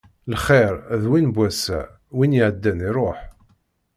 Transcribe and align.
Lxiṛ 0.33 0.73
d 1.01 1.03
win 1.09 1.25
n 1.31 1.35
wass-a, 1.35 1.79
win 2.17 2.37
iɛeddan, 2.39 2.79
iṛuḥ. 2.89 3.19